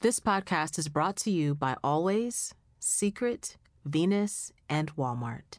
This 0.00 0.20
podcast 0.20 0.78
is 0.78 0.88
brought 0.88 1.16
to 1.16 1.30
you 1.32 1.56
by 1.56 1.74
Always, 1.82 2.54
Secret, 2.78 3.56
Venus, 3.84 4.52
and 4.68 4.94
Walmart. 4.94 5.58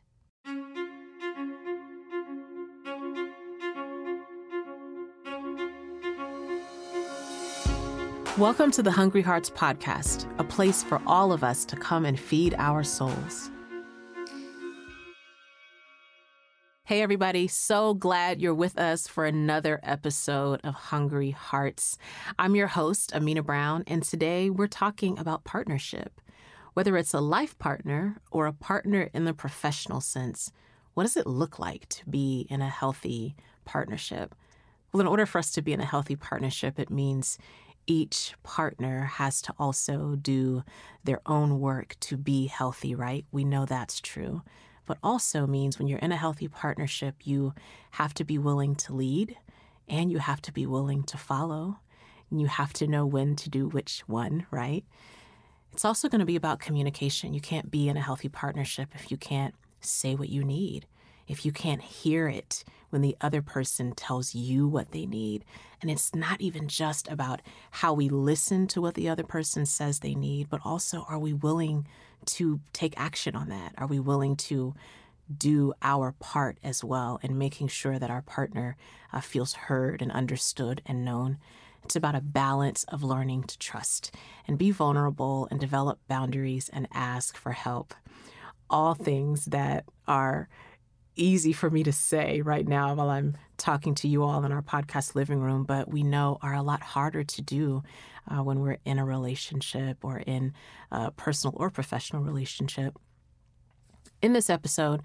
Welcome 8.38 8.72
to 8.72 8.82
the 8.82 8.92
Hungry 8.92 9.22
Hearts 9.22 9.50
Podcast, 9.50 10.26
a 10.40 10.46
place 10.46 10.84
for 10.84 11.02
all 11.06 11.34
of 11.34 11.44
us 11.44 11.66
to 11.66 11.76
come 11.76 12.06
and 12.06 12.18
feed 12.18 12.56
our 12.58 12.82
souls. 12.82 13.52
Hey, 16.90 17.04
everybody. 17.04 17.48
So 17.48 17.94
glad 17.94 18.42
you're 18.42 18.52
with 18.52 18.80
us 18.80 19.08
for 19.08 19.28
another 19.28 19.80
episode 19.84 20.60
of 20.64 20.74
Hungry 20.74 21.30
Hearts. 21.30 22.00
I'm 22.40 22.56
your 22.56 22.66
host, 22.66 23.12
Amena 23.14 23.44
Brown, 23.44 23.84
and 23.86 24.02
today 24.02 24.50
we're 24.50 24.66
talking 24.66 25.20
about 25.20 25.44
partnership. 25.44 26.20
Whether 26.74 26.98
it's 26.98 27.14
a 27.14 27.20
life 27.20 27.56
partner 27.60 28.18
or 28.32 28.48
a 28.48 28.54
partner 28.54 29.12
in 29.14 29.26
the 29.26 29.36
professional 29.36 30.02
sense, 30.02 30.52
what 30.96 31.04
does 31.04 31.16
it 31.16 31.28
look 31.28 31.60
like 31.60 31.88
to 31.90 32.10
be 32.10 32.48
in 32.50 32.60
a 32.60 32.70
healthy 32.70 33.36
partnership? 33.66 34.34
Well, 34.92 35.02
in 35.02 35.08
order 35.08 35.28
for 35.28 35.38
us 35.38 35.52
to 35.52 35.62
be 35.62 35.74
in 35.74 35.82
a 35.82 35.86
healthy 35.86 36.16
partnership, 36.16 36.80
it 36.80 36.90
means 36.90 37.38
each 37.86 38.34
partner 38.42 39.04
has 39.04 39.44
to 39.44 39.54
also 39.60 40.16
do 40.16 40.64
their 41.04 41.22
own 41.28 41.60
work 41.60 41.98
to 42.00 42.18
be 42.18 42.48
healthy, 42.48 42.96
right? 42.96 43.26
We 43.32 43.44
know 43.44 43.68
that's 43.68 44.02
true. 44.02 44.42
But 44.90 44.98
also 45.04 45.46
means 45.46 45.78
when 45.78 45.88
you're 45.88 46.00
in 46.00 46.12
a 46.12 46.18
healthy 46.18 46.48
partnership, 46.48 47.14
you 47.24 47.54
have 47.92 48.12
to 48.16 48.24
be 48.24 48.40
willing 48.40 48.74
to 48.78 48.96
lead 48.96 49.38
and 49.88 50.12
you 50.12 50.18
have 50.18 50.42
to 50.42 50.52
be 50.52 50.66
willing 50.66 51.04
to 51.04 51.16
follow. 51.16 51.78
And 52.32 52.42
you 52.42 52.48
have 52.48 52.74
to 52.74 52.88
know 52.88 53.06
when 53.06 53.36
to 53.36 53.50
do 53.52 53.68
which 53.68 54.00
one, 54.08 54.48
right? 54.50 54.84
It's 55.74 55.86
also 55.86 56.10
going 56.10 56.22
to 56.22 56.26
be 56.26 56.36
about 56.36 56.60
communication. 56.60 57.36
You 57.36 57.40
can't 57.40 57.70
be 57.70 57.88
in 57.88 57.98
a 57.98 58.02
healthy 58.02 58.30
partnership 58.30 58.90
if 58.96 59.12
you 59.12 59.18
can't 59.18 59.54
say 59.80 60.16
what 60.16 60.30
you 60.30 60.44
need, 60.44 60.88
if 61.30 61.46
you 61.46 61.54
can't 61.54 61.82
hear 61.82 62.28
it 62.28 62.66
when 62.90 63.02
the 63.02 63.16
other 63.22 63.42
person 63.42 63.94
tells 63.94 64.34
you 64.36 64.68
what 64.68 64.92
they 64.92 65.06
need. 65.06 65.46
And 65.82 65.90
it's 65.90 66.14
not 66.14 66.42
even 66.42 66.68
just 66.68 67.08
about 67.08 67.42
how 67.72 67.94
we 67.94 68.10
listen 68.10 68.68
to 68.68 68.82
what 68.82 68.96
the 68.96 69.08
other 69.08 69.24
person 69.24 69.66
says 69.66 70.00
they 70.00 70.16
need, 70.16 70.50
but 70.50 70.60
also 70.66 71.06
are 71.08 71.20
we 71.20 71.32
willing 71.32 71.88
to 72.26 72.60
take 72.74 73.00
action 73.00 73.36
on 73.36 73.50
that? 73.50 73.74
Are 73.78 73.88
we 73.88 74.00
willing 74.00 74.36
to 74.36 74.74
do 75.36 75.74
our 75.84 76.14
part 76.14 76.58
as 76.64 76.84
well 76.84 77.20
in 77.22 77.38
making 77.38 77.68
sure 77.68 78.00
that 78.00 78.10
our 78.10 78.24
partner 78.24 78.76
uh, 79.14 79.22
feels 79.22 79.54
heard 79.54 80.02
and 80.02 80.12
understood 80.12 80.82
and 80.86 81.06
known? 81.06 81.38
It's 81.84 81.96
about 81.96 82.16
a 82.16 82.22
balance 82.22 82.84
of 82.86 83.04
learning 83.04 83.44
to 83.44 83.58
trust 83.58 84.14
and 84.48 84.58
be 84.58 84.72
vulnerable 84.72 85.48
and 85.50 85.60
develop 85.60 86.00
boundaries 86.08 86.70
and 86.74 86.88
ask 86.92 87.38
for 87.38 87.52
help. 87.52 87.94
All 88.70 88.96
things 88.96 89.46
that 89.46 89.86
are 90.08 90.50
easy 91.20 91.54
for 91.54 91.70
me 91.70 91.84
to 91.84 91.92
say 91.92 92.42
right 92.42 92.68
now 92.68 92.94
while 92.94 93.10
I'm 93.10 93.38
talking 93.58 93.94
to 93.96 94.08
you 94.08 94.24
all 94.24 94.44
in 94.46 94.52
our 94.52 94.62
podcast 94.62 95.16
living 95.16 95.40
room, 95.40 95.64
but 95.64 95.90
we 95.90 96.02
know 96.02 96.38
are 96.42 96.54
a 96.54 96.62
lot 96.62 96.82
harder 96.82 97.24
to 97.24 97.42
do 97.42 97.84
uh, 98.28 98.42
when 98.44 98.60
we're 98.62 98.78
in 98.86 99.00
a 99.00 99.06
relationship 99.06 99.98
or 100.04 100.20
in 100.20 100.54
a 100.92 101.12
personal 101.12 101.54
or 101.58 101.70
professional 101.70 102.24
relationship. 102.24 102.98
In 104.22 104.34
this 104.34 104.50
episode, 104.50 105.02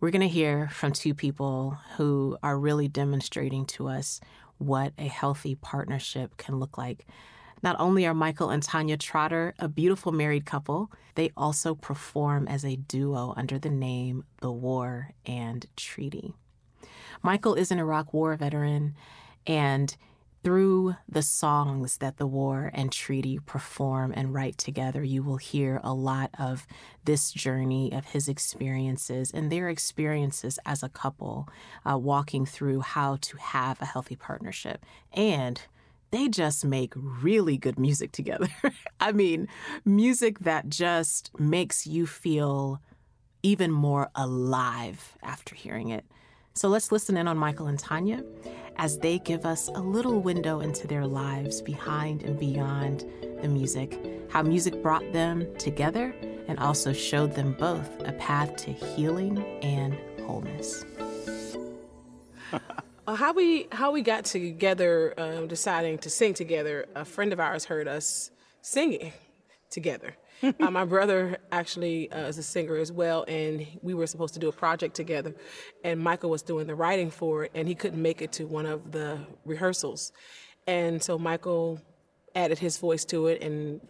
we're 0.00 0.10
going 0.10 0.22
to 0.22 0.28
hear 0.28 0.68
from 0.68 0.92
two 0.92 1.14
people 1.14 1.76
who 1.96 2.38
are 2.42 2.58
really 2.58 2.88
demonstrating 2.88 3.66
to 3.66 3.88
us 3.88 4.20
what 4.58 4.92
a 4.98 5.08
healthy 5.08 5.54
partnership 5.54 6.36
can 6.36 6.58
look 6.58 6.78
like. 6.78 7.06
Not 7.62 7.76
only 7.78 8.06
are 8.06 8.14
Michael 8.14 8.50
and 8.50 8.62
Tanya 8.62 8.96
Trotter 8.96 9.54
a 9.58 9.68
beautiful 9.68 10.12
married 10.12 10.46
couple, 10.46 10.90
they 11.14 11.30
also 11.36 11.74
perform 11.74 12.46
as 12.48 12.64
a 12.64 12.76
duo 12.76 13.34
under 13.36 13.58
the 13.58 13.70
name 13.70 14.24
The 14.40 14.52
War 14.52 15.10
and 15.26 15.66
Treaty. 15.76 16.34
Michael 17.22 17.54
is 17.54 17.70
an 17.70 17.78
Iraq 17.78 18.14
War 18.14 18.36
veteran, 18.36 18.94
and 19.46 19.96
through 20.44 20.94
the 21.08 21.22
songs 21.22 21.98
that 21.98 22.16
the 22.16 22.26
war 22.26 22.70
and 22.72 22.92
treaty 22.92 23.40
perform 23.44 24.12
and 24.16 24.32
write 24.32 24.56
together, 24.56 25.02
you 25.02 25.22
will 25.22 25.36
hear 25.36 25.80
a 25.82 25.92
lot 25.92 26.30
of 26.38 26.66
this 27.04 27.32
journey 27.32 27.92
of 27.92 28.06
his 28.06 28.28
experiences 28.28 29.32
and 29.32 29.50
their 29.50 29.68
experiences 29.68 30.58
as 30.64 30.82
a 30.82 30.88
couple, 30.88 31.48
uh, 31.84 31.98
walking 31.98 32.46
through 32.46 32.80
how 32.80 33.18
to 33.20 33.36
have 33.36 33.82
a 33.82 33.86
healthy 33.86 34.14
partnership 34.14 34.86
and 35.12 35.62
they 36.10 36.28
just 36.28 36.64
make 36.64 36.92
really 36.96 37.56
good 37.56 37.78
music 37.78 38.12
together. 38.12 38.48
I 39.00 39.12
mean, 39.12 39.48
music 39.84 40.40
that 40.40 40.68
just 40.68 41.38
makes 41.38 41.86
you 41.86 42.06
feel 42.06 42.80
even 43.42 43.70
more 43.70 44.10
alive 44.14 45.16
after 45.22 45.54
hearing 45.54 45.90
it. 45.90 46.04
So 46.54 46.68
let's 46.68 46.90
listen 46.90 47.16
in 47.16 47.28
on 47.28 47.38
Michael 47.38 47.68
and 47.68 47.78
Tanya 47.78 48.24
as 48.76 48.98
they 48.98 49.18
give 49.20 49.46
us 49.46 49.68
a 49.68 49.80
little 49.80 50.20
window 50.20 50.60
into 50.60 50.86
their 50.86 51.06
lives 51.06 51.60
behind 51.62 52.22
and 52.22 52.38
beyond 52.38 53.04
the 53.42 53.48
music, 53.48 53.98
how 54.28 54.42
music 54.42 54.82
brought 54.82 55.12
them 55.12 55.46
together 55.58 56.14
and 56.48 56.58
also 56.58 56.92
showed 56.92 57.32
them 57.34 57.52
both 57.58 57.88
a 58.06 58.12
path 58.12 58.56
to 58.56 58.72
healing 58.72 59.38
and 59.62 59.96
wholeness. 60.26 60.84
Uh, 63.08 63.14
how 63.14 63.32
we 63.32 63.66
how 63.72 63.90
we 63.90 64.02
got 64.02 64.26
together, 64.26 65.14
um, 65.16 65.48
deciding 65.48 65.96
to 65.96 66.10
sing 66.10 66.34
together. 66.34 66.84
A 66.94 67.06
friend 67.06 67.32
of 67.32 67.40
ours 67.40 67.64
heard 67.64 67.88
us 67.88 68.30
singing 68.60 69.14
together. 69.70 70.14
uh, 70.42 70.70
my 70.70 70.84
brother 70.84 71.38
actually 71.50 72.12
uh, 72.12 72.26
is 72.26 72.36
a 72.36 72.42
singer 72.42 72.76
as 72.76 72.92
well, 72.92 73.24
and 73.26 73.66
we 73.80 73.94
were 73.94 74.06
supposed 74.06 74.34
to 74.34 74.40
do 74.40 74.50
a 74.50 74.52
project 74.52 74.94
together. 74.94 75.34
And 75.82 75.98
Michael 75.98 76.28
was 76.28 76.42
doing 76.42 76.66
the 76.66 76.74
writing 76.74 77.10
for 77.10 77.44
it, 77.44 77.52
and 77.54 77.66
he 77.66 77.74
couldn't 77.74 78.02
make 78.02 78.20
it 78.20 78.30
to 78.32 78.44
one 78.44 78.66
of 78.66 78.92
the 78.92 79.18
rehearsals. 79.46 80.12
And 80.66 81.02
so 81.02 81.18
Michael 81.18 81.80
added 82.34 82.58
his 82.58 82.76
voice 82.76 83.06
to 83.06 83.28
it, 83.28 83.40
and 83.40 83.80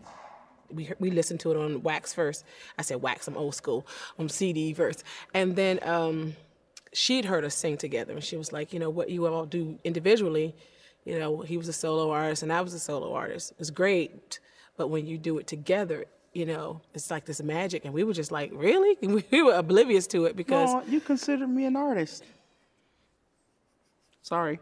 we 0.71 0.93
we 1.01 1.11
listened 1.11 1.41
to 1.41 1.51
it 1.51 1.57
on 1.57 1.83
wax 1.83 2.15
first. 2.15 2.45
I 2.79 2.83
said 2.83 3.03
wax, 3.03 3.27
I'm 3.27 3.37
old 3.37 3.57
school, 3.57 3.85
on 4.17 4.29
CD 4.29 4.73
first, 4.75 5.03
and 5.35 5.57
then. 5.57 5.81
Um, 5.83 6.37
she'd 6.99 7.25
heard 7.25 7.45
us 7.45 7.55
sing 7.55 7.77
together 7.77 8.13
and 8.13 8.25
she 8.25 8.37
was 8.37 8.53
like, 8.53 8.73
you 8.73 8.81
know, 8.81 8.91
what 8.91 9.09
you 9.09 9.27
all 9.27 9.47
do 9.47 9.79
individually, 9.85 10.53
you 11.05 11.19
know, 11.19 11.41
he 11.43 11.57
was 11.57 11.69
a 11.69 11.73
solo 11.73 12.11
artist 12.11 12.43
and 12.43 12.53
I 12.53 12.61
was 12.61 12.75
a 12.75 12.81
solo 12.81 13.15
artist. 13.15 13.53
It's 13.61 13.71
great, 13.71 14.41
but 14.77 14.89
when 14.89 15.07
you 15.07 15.17
do 15.17 15.39
it 15.39 15.47
together, 15.47 16.07
you 16.33 16.45
know, 16.45 16.81
it's 16.95 17.09
like 17.11 17.25
this 17.25 17.41
magic. 17.41 17.85
And 17.85 17.95
we 17.95 18.03
were 18.03 18.13
just 18.13 18.33
like, 18.33 18.51
really? 18.53 18.97
We 19.31 19.43
were 19.43 19.55
oblivious 19.55 20.07
to 20.09 20.25
it 20.27 20.35
because. 20.37 20.73
No, 20.73 20.83
you 20.89 21.01
considered 21.01 21.49
me 21.49 21.67
an 21.67 21.77
artist. 21.77 22.25
Sorry. 24.23 24.59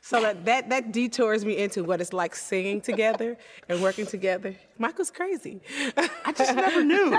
So 0.00 0.20
that, 0.20 0.44
that 0.44 0.68
that 0.70 0.92
detours 0.92 1.44
me 1.44 1.56
into 1.58 1.82
what 1.82 2.00
it's 2.00 2.12
like 2.12 2.36
singing 2.36 2.80
together 2.80 3.36
and 3.68 3.82
working 3.82 4.06
together. 4.06 4.54
Michael's 4.78 5.10
crazy. 5.10 5.60
I 6.24 6.32
just 6.32 6.54
never 6.54 6.84
knew. 6.84 7.18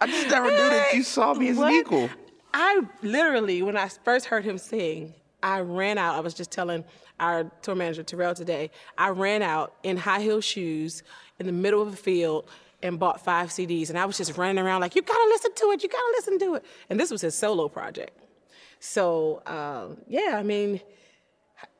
I 0.00 0.06
just 0.06 0.30
never 0.30 0.50
knew 0.50 0.68
that 0.76 0.94
you 0.94 1.02
saw 1.02 1.34
me 1.34 1.48
as 1.48 1.56
what? 1.56 1.72
an 1.72 1.80
equal. 1.80 2.08
I 2.52 2.82
literally, 3.02 3.62
when 3.62 3.76
I 3.76 3.88
first 3.88 4.26
heard 4.26 4.44
him 4.44 4.58
sing, 4.58 5.14
I 5.42 5.60
ran 5.60 5.98
out. 5.98 6.16
I 6.16 6.20
was 6.20 6.34
just 6.34 6.50
telling 6.50 6.84
our 7.20 7.44
tour 7.62 7.74
manager 7.74 8.02
Terrell 8.02 8.34
today. 8.34 8.70
I 8.96 9.10
ran 9.10 9.42
out 9.42 9.74
in 9.82 9.96
high 9.96 10.20
heel 10.20 10.40
shoes 10.40 11.02
in 11.38 11.46
the 11.46 11.52
middle 11.52 11.82
of 11.82 11.92
a 11.92 11.96
field 11.96 12.48
and 12.82 12.98
bought 12.98 13.24
five 13.24 13.48
CDs, 13.48 13.88
and 13.88 13.98
I 13.98 14.04
was 14.04 14.16
just 14.16 14.36
running 14.36 14.58
around 14.58 14.80
like, 14.80 14.94
"You 14.94 15.02
gotta 15.02 15.28
listen 15.28 15.52
to 15.54 15.70
it. 15.72 15.82
You 15.82 15.88
gotta 15.88 16.12
listen 16.16 16.38
to 16.38 16.54
it." 16.54 16.64
And 16.88 16.98
this 16.98 17.10
was 17.10 17.20
his 17.20 17.34
solo 17.34 17.68
project. 17.68 18.16
So 18.80 19.42
um, 19.46 19.98
yeah, 20.06 20.36
I 20.38 20.42
mean, 20.42 20.80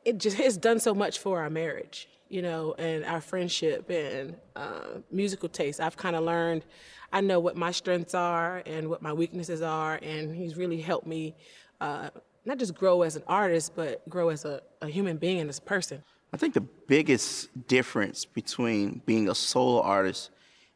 it 0.04 0.18
just 0.18 0.36
has 0.38 0.56
done 0.56 0.80
so 0.80 0.94
much 0.94 1.18
for 1.18 1.40
our 1.40 1.50
marriage, 1.50 2.08
you 2.28 2.42
know, 2.42 2.74
and 2.78 3.04
our 3.04 3.20
friendship 3.20 3.88
and 3.90 4.36
uh, 4.56 5.00
musical 5.10 5.48
taste. 5.48 5.80
I've 5.80 5.96
kind 5.96 6.16
of 6.16 6.24
learned 6.24 6.64
I 7.12 7.20
know 7.20 7.40
what 7.40 7.56
my 7.56 7.70
strengths 7.70 8.14
are 8.14 8.62
and 8.66 8.90
what 8.90 9.00
my 9.00 9.12
weaknesses 9.12 9.62
are, 9.62 9.98
and 10.02 10.34
he's 10.34 10.56
really 10.56 10.80
helped 10.80 11.06
me 11.06 11.34
uh, 11.80 12.10
not 12.44 12.58
just 12.58 12.74
grow 12.74 13.02
as 13.02 13.16
an 13.16 13.22
artist, 13.26 13.72
but 13.74 14.06
grow 14.08 14.28
as 14.28 14.44
a, 14.44 14.60
a 14.82 14.88
human 14.88 15.16
being 15.16 15.40
and 15.40 15.48
as 15.48 15.58
a 15.58 15.62
person. 15.62 16.02
I 16.32 16.36
think 16.36 16.54
the 16.54 16.60
biggest 16.60 17.68
difference 17.68 18.24
between 18.24 19.00
being 19.06 19.28
a 19.28 19.34
solo 19.34 19.80
artist 19.80 20.30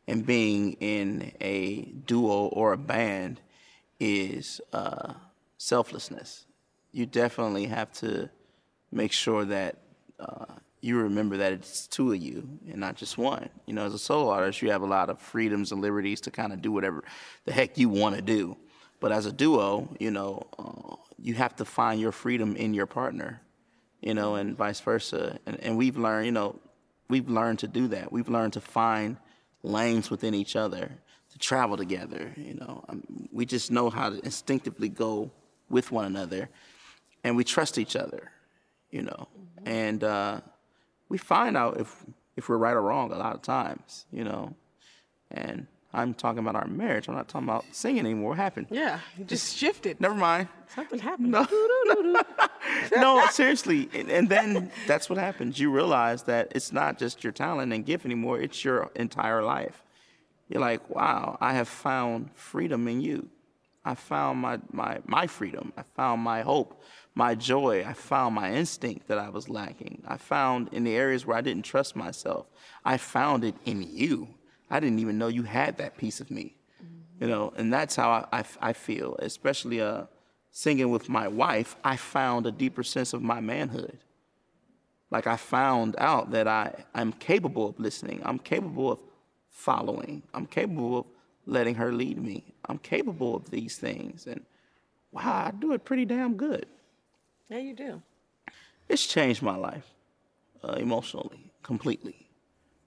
and 0.07 0.25
being 0.25 0.75
in 0.75 1.33
a 1.41 1.83
duo 2.07 2.47
or 2.47 2.73
a 2.73 2.79
band 2.79 3.41
is 4.01 4.61
uh, 4.73 5.15
selflessness. 5.59 6.47
You 6.93 7.07
definitely 7.07 7.67
have 7.67 7.93
to 7.95 8.31
make 8.91 9.13
sure 9.13 9.45
that 9.45 9.77
uh, 10.19 10.47
you 10.83 10.99
remember 10.99 11.37
that 11.39 11.53
it's 11.53 11.87
two 11.87 12.13
of 12.13 12.21
you 12.21 12.47
and 12.69 12.79
not 12.79 12.97
just 12.97 13.17
one. 13.17 13.49
You 13.67 13.75
know, 13.75 13.87
as 13.87 13.95
a 13.95 13.99
solo 13.99 14.31
artist, 14.31 14.61
you 14.63 14.71
have 14.73 14.83
a 14.83 14.87
lot 14.87 15.09
of 15.11 15.21
freedoms 15.21 15.71
and 15.71 15.81
liberties 15.81 16.21
to 16.23 16.33
kind 16.33 16.53
of 16.53 16.61
do 16.61 16.73
whatever 16.73 17.05
the 17.45 17.53
heck 17.53 17.79
you 17.79 17.89
want 17.89 18.17
to 18.17 18.23
do. 18.23 18.57
But 18.99 19.13
as 19.13 19.25
a 19.25 19.33
duo, 19.33 19.89
you 20.01 20.11
know, 20.11 20.43
uh, 20.59 20.97
you 21.19 21.35
have 21.35 21.55
to 21.57 21.65
find 21.65 22.01
your 22.01 22.11
freedom 22.11 22.57
in 22.57 22.75
your 22.75 22.87
partner, 22.87 23.41
you 24.01 24.13
know, 24.13 24.35
and 24.35 24.57
vice 24.57 24.81
versa. 24.81 25.39
And, 25.47 25.61
and 25.61 25.77
we've 25.77 25.97
learned, 25.97 26.27
you 26.27 26.33
know, 26.33 26.59
we've 27.09 27.29
learned 27.29 27.61
to 27.61 27.69
do 27.69 27.87
that. 27.89 28.11
We've 28.11 28.29
learned 28.29 28.55
to 28.55 28.61
find 28.61 29.19
lanes 29.63 30.11
within 30.11 30.35
each 30.35 30.57
other 30.57 30.91
to 31.31 31.39
travel 31.39 31.77
together. 31.77 32.33
You 32.37 32.55
know, 32.55 32.85
um, 32.89 33.05
we 33.31 33.47
just 33.47 33.71
know 33.71 33.89
how 33.89 34.11
to 34.11 34.19
instinctively 34.25 34.89
go 34.89 35.31
with 35.71 35.93
one 35.93 36.07
another, 36.07 36.49
and 37.23 37.37
we 37.37 37.45
trust 37.45 37.79
each 37.79 37.95
other. 37.95 38.33
You 38.91 39.03
know, 39.03 39.29
mm-hmm. 39.39 39.69
and 39.69 40.05
uh, 40.05 40.41
we 41.13 41.19
find 41.19 41.59
out 41.59 41.79
if 41.79 42.05
if 42.37 42.49
we're 42.49 42.57
right 42.57 42.73
or 42.73 42.81
wrong 42.81 43.13
a 43.13 43.19
lot 43.19 43.35
of 43.35 43.43
times. 43.43 44.07
You 44.11 44.25
know, 44.25 44.55
and 45.31 45.67
I'm 45.93 46.15
talking 46.15 46.39
about 46.39 46.57
our 46.57 46.67
marriage. 46.67 47.07
I'm 47.07 47.15
not 47.15 47.29
talking 47.29 47.47
about 47.47 47.67
singing 47.71 48.07
anymore. 48.07 48.31
What 48.31 48.39
happened? 48.39 48.69
Yeah, 48.71 48.99
you 49.19 49.25
just 49.27 49.55
shifted. 49.55 50.01
Never 50.01 50.15
mind. 50.15 50.49
Something 50.75 51.01
happened. 51.01 51.31
No, 51.31 51.47
no, 52.97 53.27
seriously. 53.27 53.91
And, 53.93 54.11
and 54.11 54.29
then 54.31 54.71
that's 54.87 55.11
what 55.11 55.19
happens. 55.19 55.61
You 55.61 55.71
realize 55.71 56.23
that 56.23 56.53
it's 56.55 56.73
not 56.73 56.99
just 56.99 57.23
your 57.23 57.33
talent 57.35 57.75
and 57.75 57.85
gift 57.85 58.07
anymore. 58.07 58.41
It's 58.41 58.65
your 58.65 58.91
entire 58.95 59.43
life. 59.43 59.85
You're 60.49 60.63
like, 60.63 60.89
wow, 60.89 61.37
I 61.43 61.53
have 61.53 61.69
found 61.69 62.31
freedom 62.35 62.89
in 62.89 63.03
you. 63.03 63.29
I 63.85 63.95
found 63.95 64.39
my, 64.39 64.59
my, 64.71 64.99
my 65.07 65.27
freedom. 65.27 65.73
I 65.77 65.83
found 65.97 66.23
my 66.23 66.43
hope, 66.43 66.83
my 67.15 67.35
joy. 67.35 67.85
I 67.87 67.95
found 67.95 68.35
my 68.35 68.53
instinct 68.53 69.09
that 69.09 69.19
I 69.19 69.29
was 69.29 69.49
lacking. 69.49 70.03
I 70.07 70.19
found 70.19 70.69
in 70.73 70.85
the 70.85 70.95
areas 70.95 71.27
where 71.27 71.37
I 71.37 71.41
didn't 71.41 71.65
trust 71.65 71.97
myself, 71.97 72.47
I 72.85 72.97
found 72.97 73.45
it 73.45 73.57
in 73.65 73.83
you. 73.83 74.29
I 74.71 74.81
didn't 74.81 75.01
even 75.01 75.19
know 75.19 75.29
you 75.29 75.43
had 75.43 75.77
that 75.79 75.99
piece 75.99 76.21
of 76.21 76.31
me. 76.31 76.57
Mm-hmm. 76.83 77.25
You 77.25 77.31
know, 77.31 77.53
and 77.57 77.73
that's 77.73 77.97
how 77.97 78.11
I, 78.11 78.39
I, 78.39 78.45
I 78.61 78.73
feel, 78.73 79.17
especially 79.19 79.81
uh, 79.81 80.05
singing 80.51 80.91
with 80.91 81.09
my 81.09 81.29
wife. 81.29 81.77
I 81.85 81.97
found 81.97 82.47
a 82.47 82.53
deeper 82.53 82.83
sense 82.83 83.13
of 83.13 83.23
my 83.23 83.41
manhood. 83.41 83.99
Like 85.11 85.27
I 85.27 85.37
found 85.37 85.95
out 85.99 86.31
that 86.31 86.49
I, 86.49 86.85
I'm 86.95 87.13
capable 87.13 87.69
of 87.69 87.79
listening. 87.79 88.23
I'm 88.25 88.39
capable 88.39 88.93
of 88.93 88.99
following. 89.51 90.23
I'm 90.33 90.47
capable 90.47 91.01
of 91.01 91.07
letting 91.47 91.75
her 91.77 91.93
lead 91.93 92.19
me. 92.19 92.55
I'm 92.69 92.79
capable 92.79 93.35
of 93.37 93.51
these 93.51 93.77
things. 93.77 94.27
And 94.27 94.45
wow, 95.11 95.47
I 95.47 95.51
do 95.51 95.73
it 95.73 95.85
pretty 95.85 96.05
damn 96.05 96.37
good. 96.37 96.67
Yeah, 97.49 97.59
you 97.59 97.75
do. 97.75 98.03
It's 98.89 99.07
changed 99.07 99.43
my 99.43 99.57
life 99.57 99.87
uh, 100.63 100.73
emotionally, 100.75 101.51
completely. 101.63 102.29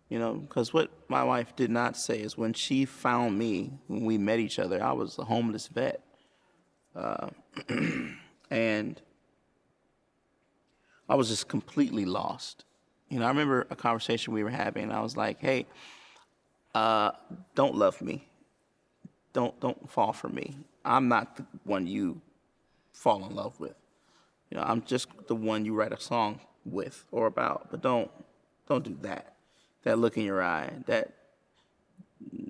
You 0.10 0.20
know, 0.20 0.36
because 0.36 0.74
what 0.74 0.92
my 1.10 1.24
wife 1.24 1.56
did 1.56 1.72
not 1.72 1.98
say 1.98 2.20
is 2.20 2.38
when 2.38 2.54
she 2.54 2.86
found 2.86 3.38
me, 3.38 3.72
when 3.88 4.06
we 4.06 4.18
met 4.18 4.40
each 4.40 4.60
other, 4.60 4.82
I 4.84 4.92
was 4.92 5.18
a 5.18 5.24
homeless 5.24 5.68
vet. 5.68 6.02
Uh, 6.96 7.30
and 8.52 9.02
I 11.10 11.16
was 11.16 11.30
just 11.30 11.48
completely 11.48 12.06
lost. 12.06 12.66
You 13.10 13.20
know, 13.20 13.26
I 13.26 13.30
remember 13.30 13.68
a 13.70 13.76
conversation 13.76 14.34
we 14.34 14.44
were 14.44 14.50
having, 14.50 14.84
and 14.84 14.94
I 14.94 15.02
was 15.02 15.18
like, 15.18 15.40
hey, 15.40 15.66
uh, 16.74 17.12
don't 17.56 17.76
love 17.76 18.02
me. 18.02 18.28
Don't 19.36 19.60
don't 19.60 19.90
fall 19.90 20.14
for 20.14 20.30
me. 20.30 20.56
I'm 20.86 21.10
not 21.10 21.36
the 21.36 21.46
one 21.66 21.88
you 21.88 22.22
fall 22.94 23.26
in 23.26 23.36
love 23.36 23.60
with. 23.60 23.76
You 24.50 24.56
know, 24.58 24.64
I'm 24.64 24.82
just 24.84 25.10
the 25.28 25.36
one 25.36 25.66
you 25.66 25.74
write 25.76 25.92
a 25.92 26.00
song 26.00 26.40
with 26.64 27.04
or 27.12 27.28
about. 27.28 27.68
But 27.70 27.82
don't 27.82 28.10
don't 28.70 28.86
do 28.86 28.98
that. 29.02 29.36
That 29.84 30.00
look 30.00 30.16
in 30.16 30.24
your 30.24 30.42
eye, 30.42 30.72
that 30.86 31.12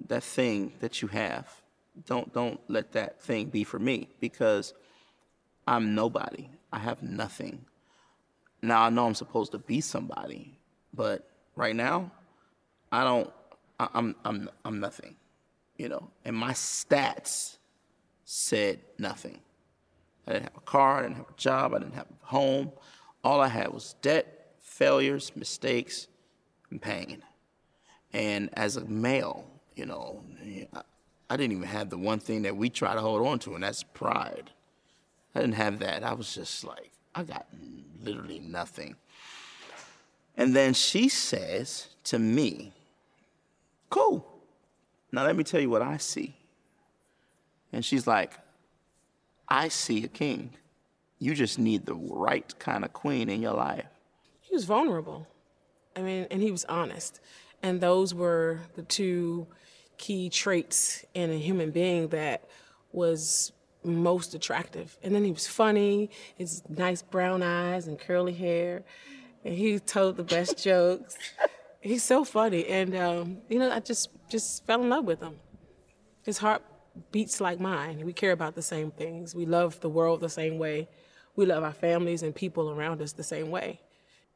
that 0.10 0.24
thing 0.24 0.74
that 0.80 1.02
you 1.02 1.08
have. 1.08 1.50
Don't 2.06 2.32
don't 2.34 2.60
let 2.68 2.92
that 2.92 3.20
thing 3.20 3.48
be 3.48 3.64
for 3.64 3.80
me 3.80 4.10
because 4.20 4.76
I'm 5.66 5.96
nobody. 5.96 6.50
I 6.72 6.78
have 6.78 7.02
nothing. 7.02 7.66
Now 8.62 8.84
I 8.84 8.90
know 8.92 9.08
I'm 9.08 9.16
supposed 9.16 9.54
to 9.54 9.58
be 9.58 9.82
somebody, 9.82 10.56
but 10.94 11.28
right 11.56 11.76
now 11.76 12.12
I 12.92 13.04
don't 13.04 13.32
I'm 13.80 14.16
I'm 14.24 14.50
I'm 14.64 14.80
nothing, 14.80 15.16
you 15.78 15.90
know. 15.90 16.10
And 16.24 16.36
my 16.36 16.52
stats 16.52 17.58
said 18.24 18.80
nothing. 18.98 19.40
I 20.28 20.34
didn't 20.34 20.46
have 20.46 20.58
a 20.58 20.62
car, 20.62 21.00
I 21.00 21.02
didn't 21.04 21.18
have 21.18 21.30
a 21.30 21.38
job, 21.38 21.74
I 21.74 21.80
didn't 21.80 21.96
have 21.96 22.08
a 22.08 22.26
home. 22.26 22.72
All 23.24 23.42
I 23.42 23.48
had 23.48 23.72
was 23.72 23.96
debt, 24.02 24.56
failures, 24.60 25.32
mistakes, 25.36 26.08
and 26.72 26.82
pain. 26.82 27.24
And 28.14 28.50
as 28.54 28.78
a 28.78 28.86
male, 28.86 29.46
you 29.76 29.86
know, 29.86 30.24
I 31.30 31.38
didn't 31.38 31.54
even 31.54 31.68
have 31.68 31.90
the 31.90 31.98
one 31.98 32.20
thing 32.20 32.44
that 32.44 32.56
we 32.56 32.70
try 32.70 32.94
to 32.94 33.02
hold 33.02 33.26
on 33.28 33.40
to, 33.40 33.56
and 33.56 33.64
that's 33.64 33.84
pride. 33.84 34.52
I 35.34 35.42
didn't 35.42 35.56
have 35.56 35.80
that. 35.80 36.04
I 36.04 36.14
was 36.14 36.34
just 36.34 36.64
like, 36.64 36.92
I 37.14 37.24
got 37.24 37.46
literally 38.02 38.40
nothing. 38.40 38.96
And 40.38 40.56
then 40.56 40.74
she 40.74 41.10
says 41.10 41.90
to 42.06 42.20
me, 42.20 42.74
Cool. 43.90 44.26
Now 45.12 45.24
let 45.24 45.36
me 45.36 45.44
tell 45.44 45.62
you 45.62 45.70
what 45.70 45.82
I 45.82 45.98
see. 45.98 46.36
And 47.72 47.84
she's 47.84 48.08
like, 48.08 48.34
I 49.48 49.68
see 49.68 50.04
a 50.04 50.08
king. 50.08 50.52
You 51.20 51.34
just 51.36 51.60
need 51.60 51.86
the 51.86 51.96
right 51.96 52.58
kind 52.60 52.84
of 52.84 52.94
queen 52.94 53.30
in 53.30 53.42
your 53.42 53.54
life. 53.54 53.86
He 54.42 54.54
was 54.54 54.66
vulnerable. 54.66 55.28
I 55.96 56.02
mean, 56.02 56.28
and 56.30 56.42
he 56.42 56.52
was 56.52 56.66
honest. 56.66 57.20
And 57.64 57.80
those 57.82 58.14
were 58.14 58.60
the 58.76 58.84
two 58.84 59.48
key 59.98 60.30
traits 60.30 61.06
in 61.14 61.32
a 61.32 61.38
human 61.38 61.72
being 61.72 62.10
that 62.10 62.48
was 62.92 63.52
most 63.84 64.34
attractive. 64.34 64.98
And 65.04 65.14
then 65.16 65.24
he 65.24 65.32
was 65.32 65.48
funny, 65.48 66.10
his 66.36 66.64
nice 66.70 67.02
brown 67.02 67.44
eyes 67.44 67.88
and 67.88 68.00
curly 68.00 68.34
hair. 68.34 68.84
And 69.44 69.54
he 69.54 69.80
told 69.80 70.18
the 70.18 70.24
best 70.24 70.58
jokes 70.64 71.18
he's 71.86 72.04
so 72.04 72.24
funny, 72.24 72.66
and 72.66 72.96
um, 72.96 73.38
you 73.48 73.60
know, 73.60 73.72
I 73.72 73.80
just 73.80 74.10
just 74.30 74.66
fell 74.66 74.82
in 74.82 74.90
love 74.90 75.06
with 75.06 75.22
him. 75.22 75.36
His 76.24 76.40
heart 76.40 76.64
beats 77.12 77.40
like 77.40 77.60
mine. 77.60 78.04
We 78.06 78.14
care 78.14 78.32
about 78.32 78.56
the 78.56 78.62
same 78.62 78.92
things. 78.92 79.36
We 79.36 79.46
love 79.46 79.80
the 79.82 79.90
world 79.90 80.22
the 80.22 80.30
same 80.30 80.58
way. 80.58 80.88
We 81.36 81.46
love 81.46 81.64
our 81.64 81.74
families 81.74 82.24
and 82.24 82.34
people 82.34 82.72
around 82.72 83.02
us 83.02 83.12
the 83.14 83.24
same 83.24 83.52
way. 83.52 83.82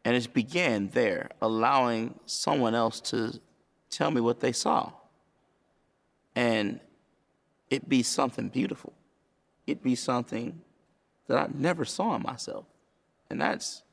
And 0.06 0.16
it 0.16 0.34
began 0.34 0.90
there, 0.90 1.30
allowing 1.42 2.20
someone 2.26 2.76
else 2.76 3.02
to 3.12 3.40
tell 3.90 4.12
me 4.12 4.22
what 4.22 4.40
they 4.40 4.52
saw. 4.52 4.92
And 6.36 6.80
it 7.70 7.90
be 7.90 8.04
something 8.04 8.50
beautiful. 8.50 8.94
It 9.66 9.82
be 9.82 9.96
something 9.96 10.62
that 11.28 11.38
I 11.38 11.48
never 11.54 11.86
saw 11.86 12.16
in 12.16 12.22
myself. 12.22 12.66
And 13.30 13.40
that's 13.42 13.84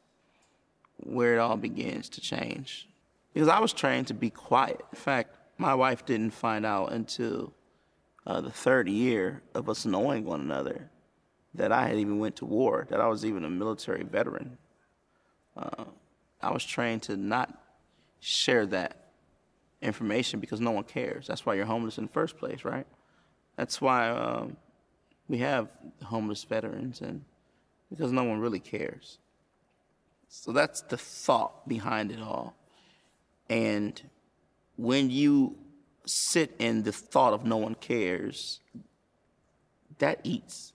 where 0.97 1.35
it 1.35 1.39
all 1.39 1.57
begins 1.57 2.09
to 2.11 2.21
change 2.21 2.89
because 3.37 3.51
I 3.51 3.61
was 3.61 3.75
trained 3.75 4.07
to 4.07 4.15
be 4.15 4.31
quiet. 4.31 4.81
In 4.91 4.97
fact, 4.97 5.37
my 5.59 5.75
wife 5.75 6.07
didn't 6.07 6.31
find 6.31 6.65
out 6.65 6.93
until 6.93 7.53
uh, 8.27 8.41
the 8.41 8.51
third 8.51 8.89
year 8.89 9.43
of 9.55 9.69
us 9.69 9.85
knowing 9.85 10.25
one 10.25 10.41
another 10.41 10.89
that 11.53 11.71
I 11.71 11.87
had 11.87 11.99
even 11.99 12.19
went 12.19 12.37
to 12.37 12.47
war, 12.47 12.87
that 12.89 12.99
I 12.99 13.09
was 13.09 13.27
even 13.27 13.45
a 13.45 13.51
military 13.51 14.05
veteran. 14.05 14.57
Uh, 15.55 15.85
I 16.41 16.51
was 16.51 16.65
trained 16.65 17.03
to 17.03 17.17
not 17.19 17.63
share 18.21 18.65
that 18.69 19.11
information 19.83 20.41
because 20.41 20.63
no 20.63 20.71
one 20.71 20.85
cares. 20.85 21.27
That's 21.27 21.45
why 21.45 21.57
you're 21.57 21.67
homeless 21.67 21.99
in 21.99 22.07
the 22.07 22.13
first 22.13 22.39
place, 22.39 22.65
right? 22.65 22.87
That's 23.57 23.83
why 23.83 24.09
um, 24.09 24.57
we 25.29 25.37
have 25.39 25.69
homeless 26.03 26.43
veterans, 26.45 27.03
and 27.03 27.23
because 27.91 28.13
no 28.13 28.25
one 28.25 28.41
really 28.41 28.61
cares. 28.61 29.19
So 30.27 30.53
that's 30.53 30.81
the 30.81 30.97
thought 30.97 31.69
behind 31.69 32.11
it 32.11 32.23
all. 32.23 32.57
And 33.49 34.01
when 34.77 35.11
you 35.11 35.57
sit 36.05 36.55
in 36.59 36.83
the 36.83 36.93
thought 36.93 37.33
of 37.33 37.45
no 37.45 37.57
one 37.57 37.75
cares, 37.75 38.61
that 39.99 40.21
eats. 40.25 40.73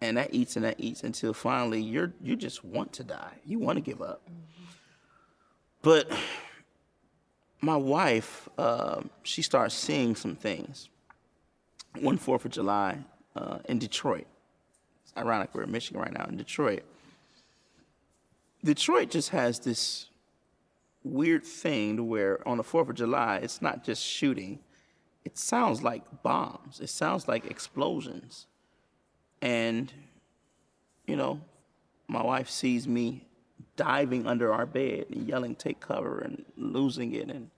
And 0.00 0.16
that 0.16 0.34
eats 0.34 0.56
and 0.56 0.64
that 0.64 0.78
eats 0.78 1.02
until 1.02 1.32
finally 1.32 1.80
you're 1.80 2.12
you 2.22 2.36
just 2.36 2.64
want 2.64 2.92
to 2.94 3.04
die. 3.04 3.38
You 3.46 3.58
want 3.58 3.76
to 3.76 3.80
give 3.80 4.02
up. 4.02 4.20
Mm-hmm. 4.28 4.64
But 5.82 6.10
my 7.60 7.76
wife, 7.76 8.48
uh, 8.58 9.02
she 9.22 9.42
starts 9.42 9.74
seeing 9.74 10.14
some 10.14 10.36
things. 10.36 10.90
One 12.00 12.18
Fourth 12.18 12.44
of 12.44 12.50
July 12.50 12.98
uh, 13.36 13.58
in 13.66 13.78
Detroit. 13.78 14.26
It's 15.04 15.12
ironic 15.16 15.54
we're 15.54 15.62
in 15.62 15.70
Michigan 15.70 16.00
right 16.00 16.12
now 16.12 16.26
in 16.26 16.36
Detroit. 16.36 16.82
Detroit 18.62 19.10
just 19.10 19.30
has 19.30 19.60
this 19.60 20.06
weird 21.04 21.44
thing 21.44 21.96
to 21.98 22.02
where 22.02 22.46
on 22.48 22.56
the 22.56 22.64
4th 22.64 22.88
of 22.88 22.96
July, 22.96 23.36
it's 23.36 23.62
not 23.62 23.84
just 23.84 24.02
shooting, 24.02 24.58
it 25.24 25.38
sounds 25.38 25.82
like 25.82 26.22
bombs, 26.22 26.80
it 26.80 26.88
sounds 26.88 27.28
like 27.28 27.46
explosions. 27.46 28.46
And, 29.40 29.92
you 31.06 31.16
know, 31.16 31.40
my 32.08 32.22
wife 32.22 32.48
sees 32.48 32.88
me 32.88 33.26
diving 33.76 34.26
under 34.26 34.52
our 34.52 34.66
bed 34.66 35.06
and 35.10 35.28
yelling, 35.28 35.54
take 35.54 35.80
cover, 35.80 36.18
and 36.18 36.44
losing 36.56 37.12
it. 37.14 37.30
And, 37.30 37.50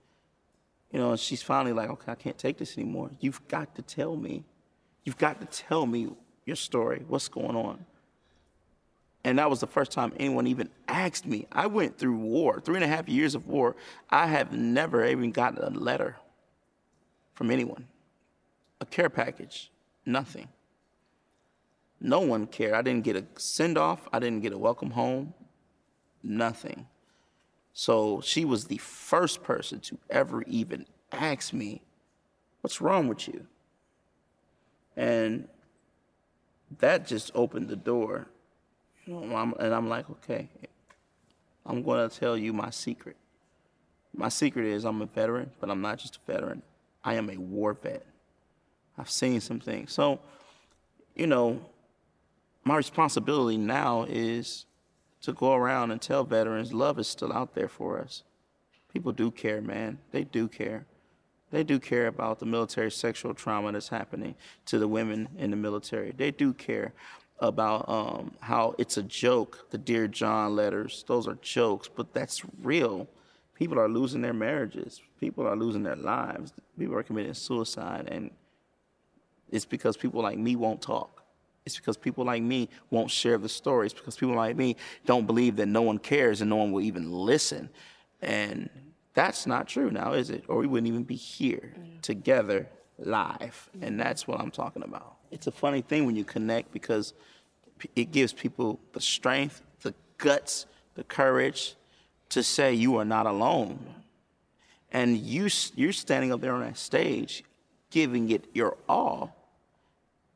you 0.91 0.99
know, 0.99 1.15
she's 1.15 1.41
finally 1.41 1.73
like, 1.73 1.89
okay, 1.89 2.11
I 2.11 2.15
can't 2.15 2.37
take 2.37 2.57
this 2.57 2.77
anymore. 2.77 3.11
You've 3.19 3.47
got 3.47 3.75
to 3.75 3.81
tell 3.81 4.15
me. 4.15 4.43
You've 5.03 5.17
got 5.17 5.39
to 5.39 5.45
tell 5.45 5.85
me 5.85 6.09
your 6.45 6.55
story, 6.55 7.03
what's 7.07 7.27
going 7.27 7.55
on. 7.55 7.85
And 9.27 9.39
that 9.39 9.49
was 9.49 9.59
the 9.59 9.67
first 9.67 9.91
time 9.91 10.13
anyone 10.17 10.47
even 10.47 10.69
asked 10.87 11.25
me. 11.25 11.47
I 11.51 11.67
went 11.67 11.97
through 11.97 12.15
war, 12.15 12.61
three 12.61 12.75
and 12.75 12.83
a 12.85 12.87
half 12.87 13.09
years 13.09 13.35
of 13.35 13.45
war. 13.45 13.75
I 14.09 14.27
have 14.27 14.53
never 14.53 15.05
even 15.05 15.31
gotten 15.31 15.61
a 15.61 15.69
letter 15.69 16.15
from 17.33 17.51
anyone, 17.51 17.87
a 18.79 18.85
care 18.85 19.09
package, 19.09 19.69
nothing. 20.05 20.47
No 21.99 22.21
one 22.21 22.47
cared. 22.47 22.73
I 22.73 22.81
didn't 22.81 23.03
get 23.03 23.17
a 23.17 23.25
send 23.35 23.77
off, 23.77 24.07
I 24.13 24.19
didn't 24.19 24.43
get 24.43 24.53
a 24.53 24.57
welcome 24.57 24.91
home, 24.91 25.33
nothing. 26.23 26.87
So 27.73 28.21
she 28.21 28.45
was 28.45 28.67
the 28.67 28.77
first 28.77 29.43
person 29.43 29.81
to 29.81 29.97
ever 30.09 30.43
even 30.43 30.85
ask 31.11 31.51
me, 31.51 31.81
What's 32.61 32.79
wrong 32.79 33.09
with 33.09 33.27
you? 33.27 33.45
And 34.95 35.49
that 36.79 37.05
just 37.05 37.29
opened 37.35 37.67
the 37.67 37.75
door. 37.75 38.29
And 39.07 39.73
I'm 39.73 39.87
like, 39.89 40.09
okay, 40.09 40.49
I'm 41.65 41.81
going 41.81 42.07
to 42.09 42.19
tell 42.19 42.37
you 42.37 42.53
my 42.53 42.69
secret. 42.69 43.15
My 44.15 44.29
secret 44.29 44.65
is 44.65 44.83
I'm 44.83 45.01
a 45.01 45.05
veteran, 45.05 45.51
but 45.59 45.69
I'm 45.69 45.81
not 45.81 45.99
just 45.99 46.17
a 46.17 46.31
veteran. 46.31 46.61
I 47.03 47.15
am 47.15 47.29
a 47.29 47.37
war 47.37 47.73
vet. 47.73 48.05
I've 48.97 49.09
seen 49.09 49.39
some 49.39 49.59
things. 49.59 49.93
So, 49.93 50.19
you 51.15 51.27
know, 51.27 51.61
my 52.63 52.75
responsibility 52.75 53.57
now 53.57 54.05
is 54.09 54.65
to 55.21 55.33
go 55.33 55.53
around 55.53 55.91
and 55.91 56.01
tell 56.01 56.23
veterans 56.23 56.73
love 56.73 56.99
is 56.99 57.07
still 57.07 57.31
out 57.31 57.53
there 57.53 57.69
for 57.69 57.99
us. 57.99 58.23
People 58.91 59.11
do 59.11 59.31
care, 59.31 59.61
man. 59.61 59.99
They 60.11 60.23
do 60.23 60.47
care. 60.47 60.85
They 61.51 61.63
do 61.63 61.79
care 61.79 62.07
about 62.07 62.39
the 62.39 62.45
military 62.45 62.91
sexual 62.91 63.33
trauma 63.33 63.71
that's 63.71 63.87
happening 63.87 64.35
to 64.65 64.79
the 64.79 64.87
women 64.87 65.29
in 65.37 65.51
the 65.51 65.57
military. 65.57 66.11
They 66.11 66.31
do 66.31 66.53
care 66.53 66.93
about 67.39 67.87
um, 67.87 68.31
how 68.39 68.75
it's 68.77 68.97
a 68.97 69.03
joke, 69.03 69.67
the 69.69 69.77
Dear 69.77 70.07
John 70.07 70.55
letters. 70.55 71.03
Those 71.07 71.27
are 71.27 71.37
jokes, 71.41 71.89
but 71.93 72.13
that's 72.13 72.41
real. 72.61 73.07
People 73.53 73.79
are 73.79 73.89
losing 73.89 74.21
their 74.21 74.33
marriages. 74.33 75.01
People 75.19 75.45
are 75.47 75.55
losing 75.55 75.83
their 75.83 75.95
lives. 75.95 76.53
People 76.77 76.95
are 76.95 77.03
committing 77.03 77.33
suicide. 77.33 78.07
And 78.11 78.31
it's 79.49 79.65
because 79.65 79.97
people 79.97 80.21
like 80.21 80.37
me 80.37 80.55
won't 80.55 80.81
talk. 80.81 81.23
It's 81.65 81.75
because 81.75 81.97
people 81.97 82.23
like 82.23 82.41
me 82.41 82.69
won't 82.91 83.11
share 83.11 83.37
the 83.37 83.49
stories. 83.49 83.93
Because 83.93 84.15
people 84.15 84.35
like 84.35 84.55
me 84.55 84.75
don't 85.05 85.25
believe 85.25 85.55
that 85.57 85.65
no 85.67 85.81
one 85.81 85.97
cares 85.97 86.41
and 86.41 86.49
no 86.49 86.55
one 86.55 86.71
will 86.71 86.83
even 86.83 87.11
listen. 87.11 87.69
And 88.21 88.69
that's 89.13 89.47
not 89.47 89.67
true 89.67 89.89
now, 89.89 90.13
is 90.13 90.29
it? 90.29 90.43
Or 90.47 90.57
we 90.57 90.67
wouldn't 90.67 90.87
even 90.87 91.03
be 91.03 91.15
here 91.15 91.73
mm. 91.79 92.01
together 92.01 92.69
live. 92.99 93.69
And 93.81 93.99
that's 93.99 94.27
what 94.27 94.39
I'm 94.39 94.51
talking 94.51 94.83
about. 94.83 95.15
It's 95.31 95.47
a 95.47 95.51
funny 95.51 95.81
thing 95.81 96.05
when 96.05 96.15
you 96.15 96.23
connect 96.23 96.71
because 96.71 97.13
it 97.95 98.11
gives 98.11 98.33
people 98.33 98.79
the 98.93 99.01
strength, 99.01 99.61
the 99.81 99.93
guts, 100.17 100.65
the 100.95 101.03
courage 101.03 101.75
to 102.29 102.43
say 102.43 102.73
you 102.73 102.97
are 102.97 103.05
not 103.05 103.25
alone. 103.25 103.79
And 104.91 105.17
you, 105.17 105.49
you're 105.75 105.93
standing 105.93 106.31
up 106.31 106.41
there 106.41 106.53
on 106.53 106.61
that 106.61 106.77
stage, 106.77 107.43
giving 107.91 108.29
it 108.31 108.45
your 108.53 108.77
all. 108.87 109.35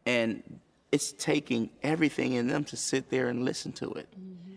And 0.06 0.60
it's 0.92 1.14
taking 1.14 1.70
everything 1.82 2.34
in 2.34 2.48
them 2.48 2.64
to 2.66 2.78
sit 2.78 3.10
there 3.10 3.30
and 3.30 3.46
listen 3.46 3.72
to 3.74 3.92
it. 3.94 4.08
Mm-hmm 4.12 4.51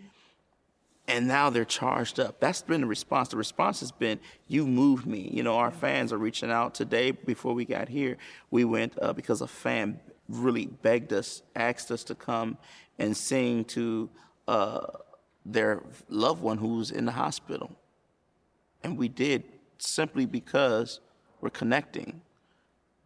and 1.06 1.28
now 1.28 1.50
they're 1.50 1.64
charged 1.64 2.18
up. 2.18 2.40
That's 2.40 2.62
been 2.62 2.80
the 2.80 2.86
response. 2.86 3.28
The 3.28 3.36
response 3.36 3.80
has 3.80 3.92
been, 3.92 4.20
"You 4.48 4.66
moved 4.66 5.06
me." 5.06 5.30
You 5.32 5.42
know, 5.42 5.56
our 5.56 5.70
fans 5.70 6.12
are 6.12 6.18
reaching 6.18 6.50
out 6.50 6.74
today. 6.74 7.10
Before 7.10 7.54
we 7.54 7.64
got 7.64 7.88
here, 7.88 8.16
we 8.50 8.64
went 8.64 8.94
uh, 9.00 9.12
because 9.12 9.40
a 9.40 9.46
fan 9.46 10.00
really 10.28 10.66
begged 10.66 11.12
us, 11.12 11.42
asked 11.54 11.90
us 11.90 12.04
to 12.04 12.14
come 12.14 12.56
and 12.98 13.16
sing 13.16 13.64
to 13.64 14.08
uh, 14.48 14.86
their 15.44 15.82
loved 16.08 16.42
one 16.42 16.58
who's 16.58 16.90
in 16.90 17.04
the 17.04 17.12
hospital, 17.12 17.70
and 18.82 18.96
we 18.96 19.08
did 19.08 19.44
simply 19.78 20.24
because 20.24 21.00
we're 21.40 21.50
connecting. 21.50 22.22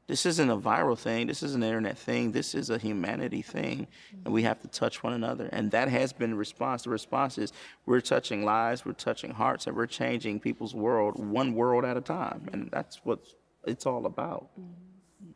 This 0.09 0.25
isn't 0.25 0.49
a 0.49 0.57
viral 0.57 0.99
thing. 0.99 1.27
This 1.27 1.43
isn't 1.43 1.63
an 1.63 1.69
internet 1.69 1.99
thing. 1.99 2.33
This 2.33 2.55
is 2.55 2.71
a 2.71 2.79
humanity 2.79 3.43
thing, 3.43 3.87
and 4.25 4.33
we 4.33 4.43
have 4.43 4.59
to 4.63 4.69
touch 4.69 5.03
one 5.03 5.13
another. 5.13 5.51
And 5.53 5.71
that 5.73 5.89
has 5.89 6.15
been 6.15 6.31
the 6.31 6.37
response. 6.37 6.85
The 6.85 6.91
response 6.91 7.37
is 7.37 7.53
we're 7.85 8.01
touching 8.01 8.43
lives, 8.43 8.87
we're 8.87 8.95
touching 8.95 9.31
hearts, 9.31 9.67
and 9.67 9.77
we're 9.77 9.87
changing 9.87 10.41
people's 10.41 10.75
world 10.75 11.23
one 11.23 11.55
world 11.55 11.85
at 11.85 11.99
a 11.99 12.01
time. 12.01 12.49
And 12.55 12.71
that's 12.73 13.03
what 13.05 13.21
it's 13.67 13.85
all 13.85 14.07
about, 14.07 14.49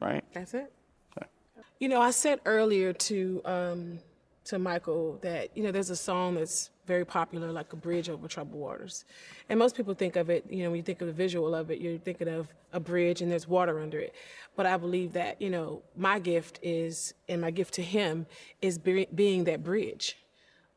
right? 0.00 0.24
That's 0.32 0.54
it. 0.54 0.72
Okay. 1.18 1.26
You 1.78 1.90
know, 1.90 2.00
I 2.00 2.10
said 2.10 2.40
earlier 2.46 2.94
to 2.94 3.42
um, 3.44 3.98
to 4.44 4.58
Michael 4.58 5.18
that 5.20 5.54
you 5.54 5.64
know 5.64 5.70
there's 5.70 5.90
a 5.90 5.96
song 5.96 6.36
that's 6.36 6.70
very 6.86 7.04
popular, 7.04 7.52
like 7.52 7.72
a 7.72 7.76
bridge 7.76 8.08
over 8.08 8.26
troubled 8.26 8.60
waters. 8.60 9.04
And 9.48 9.58
most 9.58 9.76
people 9.76 9.94
think 9.94 10.16
of 10.16 10.30
it, 10.30 10.44
you 10.50 10.64
know, 10.64 10.70
when 10.70 10.76
you 10.76 10.82
think 10.82 11.00
of 11.00 11.06
the 11.06 11.12
visual 11.12 11.54
of 11.54 11.70
it, 11.70 11.80
you're 11.80 11.98
thinking 11.98 12.28
of 12.28 12.48
a 12.72 12.80
bridge 12.80 13.22
and 13.22 13.30
there's 13.30 13.46
water 13.46 13.80
under 13.80 13.98
it. 14.00 14.14
But 14.56 14.66
I 14.66 14.76
believe 14.76 15.12
that, 15.12 15.40
you 15.40 15.50
know, 15.50 15.82
my 15.96 16.18
gift 16.18 16.58
is, 16.62 17.14
and 17.28 17.40
my 17.40 17.50
gift 17.50 17.74
to 17.74 17.82
him 17.82 18.26
is 18.60 18.78
be, 18.78 19.06
being 19.14 19.44
that 19.44 19.62
bridge 19.62 20.16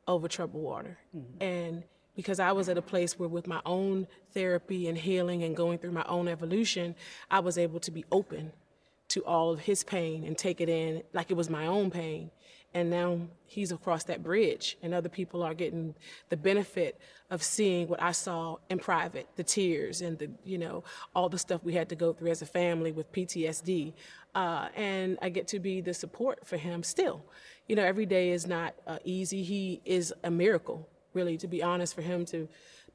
over 0.07 0.27
troubled 0.27 0.63
water. 0.63 0.97
Mm-hmm. 1.15 1.43
And 1.43 1.83
because 2.15 2.39
I 2.39 2.51
was 2.51 2.69
at 2.69 2.77
a 2.77 2.81
place 2.81 3.19
where, 3.19 3.27
with 3.27 3.47
my 3.47 3.61
own 3.65 4.07
therapy 4.33 4.87
and 4.87 4.97
healing 4.97 5.43
and 5.43 5.55
going 5.55 5.79
through 5.79 5.91
my 5.91 6.05
own 6.07 6.27
evolution, 6.27 6.95
I 7.29 7.39
was 7.39 7.57
able 7.57 7.79
to 7.81 7.91
be 7.91 8.05
open 8.11 8.53
to 9.09 9.21
all 9.25 9.51
of 9.51 9.59
his 9.59 9.83
pain 9.83 10.23
and 10.23 10.37
take 10.37 10.61
it 10.61 10.69
in 10.69 11.03
like 11.13 11.29
it 11.29 11.35
was 11.35 11.49
my 11.49 11.67
own 11.67 11.91
pain 11.91 12.31
and 12.75 12.89
now 12.89 13.17
he's 13.47 13.71
across 13.71 14.03
that 14.03 14.21
bridge 14.21 14.77
and 14.83 14.93
other 14.93 15.07
people 15.09 15.41
are 15.41 15.53
getting 15.53 15.95
the 16.29 16.37
benefit 16.37 16.99
of 17.31 17.41
seeing 17.41 17.87
what 17.87 18.01
i 18.03 18.11
saw 18.11 18.57
in 18.69 18.77
private 18.77 19.27
the 19.37 19.43
tears 19.43 20.01
and 20.01 20.19
the 20.19 20.29
you 20.43 20.59
know 20.59 20.83
all 21.15 21.29
the 21.29 21.39
stuff 21.39 21.63
we 21.63 21.73
had 21.73 21.89
to 21.89 21.95
go 21.95 22.13
through 22.13 22.29
as 22.29 22.43
a 22.43 22.45
family 22.45 22.91
with 22.91 23.11
ptsd 23.11 23.93
uh, 24.35 24.67
and 24.75 25.17
i 25.21 25.29
get 25.29 25.47
to 25.47 25.57
be 25.57 25.81
the 25.81 25.93
support 25.93 26.45
for 26.45 26.57
him 26.57 26.83
still 26.83 27.25
you 27.67 27.75
know 27.75 27.83
every 27.83 28.05
day 28.05 28.29
is 28.29 28.45
not 28.45 28.75
uh, 28.85 28.99
easy 29.05 29.41
he 29.41 29.81
is 29.85 30.13
a 30.23 30.29
miracle 30.29 30.87
really 31.13 31.37
to 31.37 31.47
be 31.47 31.63
honest 31.63 31.95
for 31.95 32.01
him 32.01 32.25
to 32.25 32.47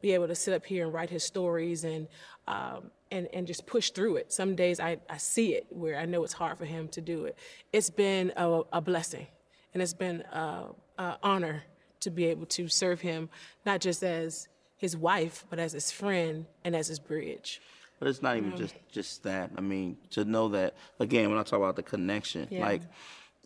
be 0.02 0.12
able 0.12 0.28
to 0.28 0.34
sit 0.34 0.54
up 0.54 0.64
here 0.64 0.84
and 0.84 0.94
write 0.94 1.10
his 1.10 1.24
stories 1.24 1.84
and 1.84 2.06
um, 2.46 2.90
and 3.10 3.28
and 3.32 3.46
just 3.46 3.66
push 3.66 3.90
through 3.90 4.16
it. 4.16 4.32
Some 4.32 4.54
days 4.54 4.80
I, 4.80 4.98
I 5.10 5.18
see 5.18 5.54
it 5.54 5.66
where 5.68 5.98
I 5.98 6.06
know 6.06 6.24
it's 6.24 6.32
hard 6.32 6.56
for 6.56 6.64
him 6.64 6.88
to 6.88 7.02
do 7.02 7.26
it. 7.26 7.36
It's 7.70 7.90
been 7.90 8.32
a, 8.36 8.62
a 8.72 8.80
blessing 8.80 9.26
and 9.72 9.82
it's 9.82 9.94
been 9.94 10.24
an 10.32 10.74
honor 11.22 11.62
to 12.00 12.10
be 12.10 12.26
able 12.26 12.46
to 12.46 12.68
serve 12.68 13.00
him, 13.00 13.28
not 13.66 13.80
just 13.80 14.02
as 14.02 14.48
his 14.76 14.96
wife, 14.96 15.44
but 15.50 15.58
as 15.58 15.72
his 15.72 15.90
friend 15.92 16.46
and 16.64 16.74
as 16.74 16.88
his 16.88 16.98
bridge. 16.98 17.60
But 17.98 18.08
it's 18.08 18.22
not 18.22 18.38
even 18.38 18.56
just 18.56 18.74
just 18.90 19.22
that. 19.24 19.50
I 19.56 19.60
mean, 19.60 19.98
to 20.10 20.24
know 20.24 20.48
that 20.48 20.74
again, 20.98 21.28
when 21.28 21.38
I 21.38 21.42
talk 21.42 21.58
about 21.58 21.76
the 21.76 21.82
connection, 21.82 22.48
yeah. 22.50 22.60
like, 22.60 22.82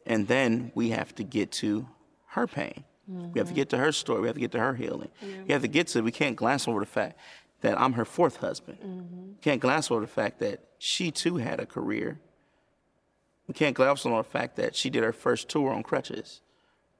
and 0.06 0.28
then 0.28 0.70
we 0.76 0.90
have 0.90 1.12
to 1.16 1.24
get 1.24 1.50
to 1.52 1.88
her 2.26 2.46
pain. 2.46 2.84
Mm-hmm. 3.10 3.32
We 3.32 3.38
have 3.40 3.48
to 3.48 3.54
get 3.54 3.68
to 3.70 3.78
her 3.78 3.90
story. 3.90 4.20
We 4.20 4.28
have 4.28 4.36
to 4.36 4.40
get 4.40 4.52
to 4.52 4.60
her 4.60 4.74
healing. 4.74 5.10
Yeah. 5.20 5.42
We 5.46 5.52
have 5.52 5.62
to 5.62 5.68
get 5.68 5.88
to. 5.88 6.02
We 6.02 6.12
can't 6.12 6.36
glance 6.36 6.68
over 6.68 6.78
the 6.78 6.86
fact 6.86 7.18
that 7.62 7.80
I'm 7.80 7.94
her 7.94 8.04
fourth 8.04 8.36
husband. 8.36 8.78
Mm-hmm. 8.78 9.32
Can't 9.40 9.60
glance 9.60 9.90
over 9.90 10.00
the 10.00 10.06
fact 10.06 10.38
that 10.38 10.60
she 10.78 11.10
too 11.10 11.36
had 11.38 11.58
a 11.58 11.66
career 11.66 12.20
we 13.46 13.54
can't 13.54 13.74
gloss 13.74 14.06
on 14.06 14.12
the 14.12 14.22
fact 14.22 14.56
that 14.56 14.74
she 14.74 14.90
did 14.90 15.02
her 15.02 15.12
first 15.12 15.48
tour 15.48 15.72
on 15.72 15.82
crutches 15.82 16.40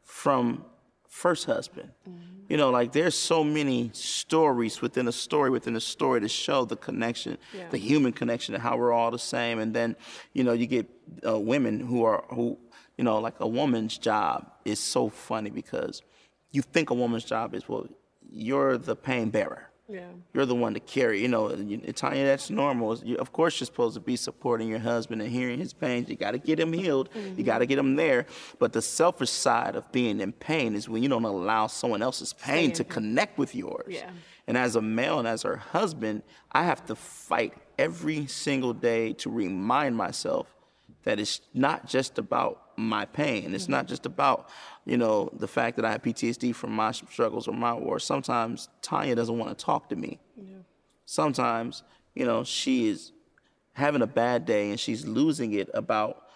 from 0.02 0.64
first 1.08 1.46
husband. 1.46 1.90
Mm-hmm. 2.08 2.34
You 2.48 2.58
know, 2.58 2.70
like 2.70 2.92
there's 2.92 3.16
so 3.16 3.42
many 3.42 3.90
stories 3.94 4.82
within 4.82 5.08
a 5.08 5.12
story 5.12 5.48
within 5.48 5.74
a 5.76 5.80
story 5.80 6.20
to 6.20 6.28
show 6.28 6.64
the 6.66 6.76
connection, 6.76 7.38
yeah. 7.56 7.68
the 7.70 7.78
human 7.78 8.12
connection, 8.12 8.54
and 8.54 8.62
how 8.62 8.76
we're 8.76 8.92
all 8.92 9.10
the 9.10 9.18
same. 9.18 9.58
And 9.58 9.72
then, 9.74 9.96
you 10.34 10.44
know, 10.44 10.52
you 10.52 10.66
get 10.66 10.86
uh, 11.26 11.38
women 11.38 11.80
who 11.80 12.04
are 12.04 12.24
who, 12.28 12.58
you 12.98 13.04
know, 13.04 13.18
like 13.18 13.40
a 13.40 13.48
woman's 13.48 13.96
job 13.96 14.50
is 14.64 14.78
so 14.78 15.08
funny 15.08 15.50
because 15.50 16.02
you 16.50 16.60
think 16.60 16.90
a 16.90 16.94
woman's 16.94 17.24
job 17.24 17.54
is 17.54 17.66
well, 17.68 17.86
you're 18.30 18.76
the 18.76 18.94
pain 18.94 19.30
bearer. 19.30 19.70
Yeah. 19.88 20.08
You're 20.32 20.46
the 20.46 20.54
one 20.54 20.74
to 20.74 20.80
carry. 20.80 21.20
You 21.20 21.28
know, 21.28 21.50
Tanya, 21.94 22.24
that's 22.24 22.48
normal. 22.48 22.96
You, 23.04 23.16
of 23.16 23.32
course, 23.32 23.60
you're 23.60 23.66
supposed 23.66 23.94
to 23.94 24.00
be 24.00 24.16
supporting 24.16 24.68
your 24.68 24.78
husband 24.78 25.20
and 25.20 25.30
hearing 25.30 25.58
his 25.58 25.74
pain. 25.74 26.06
You 26.08 26.16
got 26.16 26.30
to 26.30 26.38
get 26.38 26.58
him 26.58 26.72
healed. 26.72 27.10
Mm-hmm. 27.10 27.38
You 27.38 27.44
got 27.44 27.58
to 27.58 27.66
get 27.66 27.78
him 27.78 27.96
there. 27.96 28.26
But 28.58 28.72
the 28.72 28.80
selfish 28.80 29.30
side 29.30 29.76
of 29.76 29.90
being 29.92 30.20
in 30.20 30.32
pain 30.32 30.74
is 30.74 30.88
when 30.88 31.02
you 31.02 31.08
don't 31.08 31.24
allow 31.24 31.66
someone 31.66 32.02
else's 32.02 32.32
pain 32.32 32.72
to 32.72 32.84
connect 32.84 33.36
with 33.36 33.54
yours. 33.54 33.86
Yeah. 33.88 34.10
And 34.46 34.56
as 34.56 34.76
a 34.76 34.82
male 34.82 35.18
and 35.18 35.28
as 35.28 35.42
her 35.42 35.56
husband, 35.56 36.22
I 36.52 36.64
have 36.64 36.84
to 36.86 36.94
fight 36.94 37.54
every 37.78 38.26
single 38.26 38.72
day 38.72 39.12
to 39.14 39.30
remind 39.30 39.96
myself 39.96 40.54
that 41.02 41.20
it's 41.20 41.42
not 41.52 41.86
just 41.86 42.18
about 42.18 42.63
my 42.76 43.04
pain. 43.04 43.54
It's 43.54 43.64
mm-hmm. 43.64 43.72
not 43.72 43.86
just 43.86 44.06
about, 44.06 44.48
you 44.84 44.96
know, 44.96 45.30
the 45.32 45.48
fact 45.48 45.76
that 45.76 45.84
I 45.84 45.92
have 45.92 46.02
PTSD 46.02 46.54
from 46.54 46.72
my 46.72 46.92
struggles 46.92 47.48
or 47.48 47.52
my 47.52 47.72
war. 47.72 47.98
Sometimes 47.98 48.68
Tanya 48.82 49.14
doesn't 49.14 49.38
want 49.38 49.56
to 49.56 49.64
talk 49.64 49.88
to 49.90 49.96
me. 49.96 50.20
Yeah. 50.36 50.56
Sometimes, 51.06 51.82
you 52.14 52.24
know, 52.24 52.44
she 52.44 52.88
is 52.88 53.12
having 53.74 54.02
a 54.02 54.06
bad 54.06 54.46
day 54.46 54.70
and 54.70 54.78
she's 54.78 55.06
losing 55.06 55.52
it 55.52 55.68
about 55.74 56.26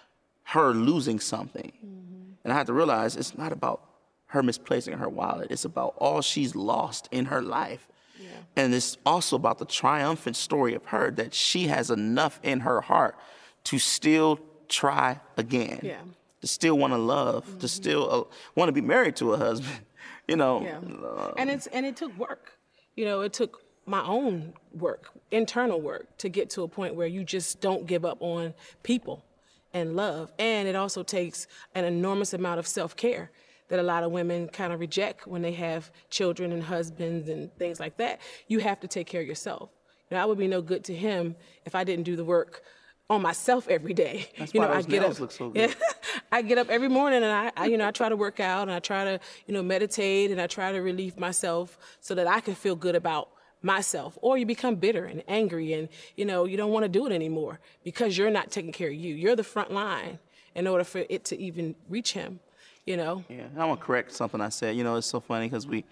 her 0.45 0.73
losing 0.73 1.21
something. 1.21 1.73
Mm-hmm. 1.85 2.33
And 2.45 2.53
I 2.53 2.57
have 2.57 2.67
to 2.67 2.73
realize 2.73 3.17
it's 3.17 3.37
not 3.37 3.53
about 3.53 3.83
her 4.27 4.43
misplacing 4.43 4.99
her 4.99 5.09
wallet. 5.09 5.51
It's 5.51 5.65
about 5.65 5.95
all 5.99 6.21
she's 6.21 6.55
lost 6.55 7.09
in 7.11 7.27
her 7.27 7.43
life. 7.43 7.89
Yeah. 8.21 8.29
And 8.57 8.75
it's 8.75 8.97
also 9.07 9.37
about 9.37 9.59
the 9.59 9.65
triumphant 9.65 10.37
story 10.37 10.75
of 10.75 10.85
her 10.87 11.11
that 11.13 11.35
she 11.35 11.69
has 11.69 11.91
enough 11.91 12.41
in 12.43 12.61
her 12.61 12.81
heart 12.81 13.17
to 13.65 13.79
still 13.79 14.41
try 14.69 15.21
again. 15.37 15.81
Yeah. 15.83 16.01
To 16.41 16.47
still 16.47 16.79
want 16.79 16.93
to 16.93 16.99
love, 16.99 17.45
mm-hmm. 17.45 17.59
to 17.59 17.69
still 17.69 18.11
uh, 18.11 18.35
want 18.55 18.69
to 18.69 18.73
be 18.73 18.81
married 18.81 19.17
to 19.17 19.35
a 19.35 19.37
husband, 19.37 19.81
you 20.29 20.37
know. 20.37 20.63
Yeah. 20.63 20.79
Uh, 21.05 21.33
and 21.37 21.51
it's 21.51 21.67
and 21.69 21.85
it 21.85 21.97
took 21.97 22.17
work. 22.17 22.53
You 22.95 23.05
know, 23.05 23.23
it 23.23 23.33
took 23.33 23.65
my 23.87 24.03
own 24.05 24.53
work, 24.73 25.11
internal 25.31 25.81
work, 25.81 26.07
to 26.19 26.29
get 26.29 26.51
to 26.51 26.63
a 26.63 26.69
point 26.69 26.95
where 26.95 27.07
you 27.07 27.25
just 27.25 27.61
don't 27.61 27.87
give 27.87 28.05
up 28.05 28.19
on 28.21 28.55
people 28.83 29.25
and 29.73 29.97
love. 29.97 30.33
And 30.39 30.69
it 30.69 30.77
also 30.77 31.03
takes 31.03 31.47
an 31.75 31.85
enormous 31.85 32.35
amount 32.35 32.59
of 32.59 32.67
self 32.67 32.97
care 32.97 33.31
that 33.69 33.79
a 33.79 33.83
lot 33.83 34.03
of 34.03 34.13
women 34.13 34.49
kind 34.49 34.73
of 34.73 34.81
reject 34.81 35.27
when 35.27 35.43
they 35.43 35.53
have 35.53 35.91
children 36.11 36.53
and 36.53 36.63
husbands 36.63 37.29
and 37.29 37.55
things 37.59 37.79
like 37.79 37.97
that. 37.99 38.21
You 38.47 38.61
have 38.61 38.81
to 38.81 38.89
take 38.89 39.07
care 39.07 39.21
of 39.21 39.27
yourself. 39.27 39.71
You 40.11 40.17
know, 40.17 40.23
I 40.23 40.27
would 40.27 40.39
be 40.39 40.49
no 40.49 40.63
good 40.63 40.85
to 40.85 40.95
him 40.95 41.37
if 41.67 41.75
I 41.75 41.85
didn't 41.85 42.05
do 42.05 42.17
the 42.17 42.25
work 42.25 42.63
on 43.11 43.23
myself 43.23 43.69
every 43.69 43.95
day. 43.95 44.29
That's 44.39 44.53
you 44.53 44.61
know, 44.61 44.71
I 44.71 44.83
get 44.83 45.03
up. 45.03 45.19
Look 45.19 45.33
so 45.33 45.51
good. 45.51 45.75
I 46.33 46.43
get 46.43 46.59
up 46.59 46.69
every 46.69 46.89
morning 46.89 47.23
and 47.23 47.33
I, 47.33 47.53
I, 47.57 47.67
you 47.67 47.79
know, 47.79 47.89
I 47.89 47.91
try 47.91 48.09
to 48.09 48.17
work 48.17 48.39
out 48.39 48.63
and 48.63 48.73
I 48.73 48.81
try 48.81 49.05
to, 49.05 49.21
you 49.47 49.55
know, 49.55 49.63
meditate 49.63 50.31
and 50.31 50.41
I 50.41 50.47
try 50.47 50.73
to 50.73 50.79
relieve 50.79 51.19
myself 51.19 51.79
so 52.01 52.15
that 52.15 52.27
I 52.27 52.41
can 52.41 52.55
feel 52.55 52.77
good 52.77 52.95
about 52.95 53.31
myself 53.63 54.17
or 54.23 54.39
you 54.39 54.47
become 54.47 54.77
bitter 54.77 55.05
and 55.05 55.23
angry 55.27 55.73
and 55.73 55.89
you 56.17 56.25
know 56.25 56.45
you 56.45 56.57
don't 56.57 56.71
want 56.71 56.85
to 56.85 56.89
do 56.89 57.07
it 57.07 57.13
anymore 57.13 57.59
because 57.83 58.17
you're 58.17 58.31
not 58.31 58.51
taking 58.51 58.71
care 58.71 58.89
of 58.89 58.95
you 58.95 59.15
you're 59.15 59.35
the 59.35 59.43
front 59.43 59.73
line 59.73 60.19
in 60.55 60.67
order 60.67 60.85
for 60.85 61.05
it 61.09 61.25
to 61.25 61.37
even 61.41 61.75
reach 61.89 62.13
him 62.13 62.39
you 62.87 62.97
know 62.97 63.25
yeah 63.29 63.47
i 63.57 63.65
want 63.65 63.81
to 63.81 63.85
correct 63.85 64.13
something 64.13 64.41
i 64.41 64.49
said 64.49 64.77
you 64.77 64.85
know 64.85 64.95
it's 64.95 65.09
so 65.09 65.19
funny 65.19 65.47
because 65.47 65.67
we 65.67 65.85